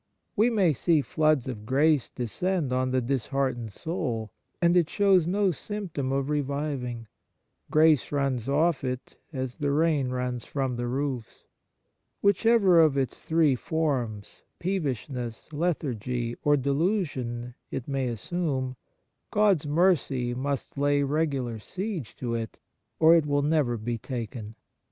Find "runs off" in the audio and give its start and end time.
8.11-8.83